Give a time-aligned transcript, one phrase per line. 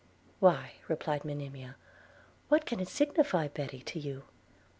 [0.39, 1.75] 'Why,' replied Monimia,
[2.49, 4.23] 'what can it signify, Betty, to you?'